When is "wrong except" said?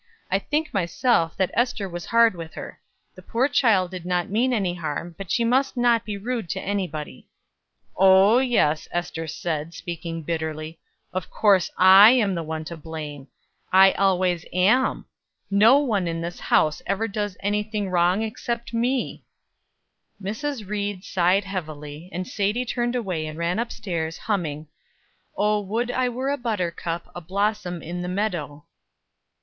17.87-18.73